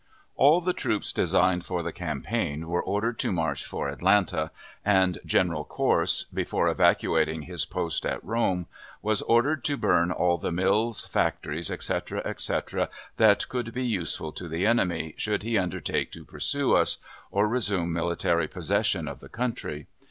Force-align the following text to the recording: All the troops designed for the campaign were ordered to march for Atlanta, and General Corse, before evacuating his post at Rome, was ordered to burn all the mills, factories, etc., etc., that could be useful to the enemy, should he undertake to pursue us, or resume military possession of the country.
All 0.35 0.61
the 0.61 0.73
troops 0.73 1.13
designed 1.13 1.63
for 1.63 1.83
the 1.83 1.93
campaign 1.93 2.67
were 2.67 2.81
ordered 2.81 3.19
to 3.19 3.31
march 3.31 3.63
for 3.63 3.87
Atlanta, 3.87 4.49
and 4.83 5.19
General 5.27 5.63
Corse, 5.63 6.23
before 6.33 6.67
evacuating 6.67 7.43
his 7.43 7.65
post 7.65 8.03
at 8.07 8.23
Rome, 8.23 8.65
was 9.03 9.21
ordered 9.21 9.63
to 9.65 9.77
burn 9.77 10.11
all 10.11 10.39
the 10.39 10.51
mills, 10.51 11.05
factories, 11.05 11.69
etc., 11.69 12.23
etc., 12.25 12.89
that 13.17 13.47
could 13.47 13.75
be 13.75 13.85
useful 13.85 14.31
to 14.31 14.47
the 14.47 14.65
enemy, 14.65 15.13
should 15.17 15.43
he 15.43 15.55
undertake 15.55 16.11
to 16.13 16.25
pursue 16.25 16.75
us, 16.75 16.97
or 17.29 17.47
resume 17.47 17.93
military 17.93 18.47
possession 18.47 19.07
of 19.07 19.19
the 19.19 19.29
country. 19.29 19.85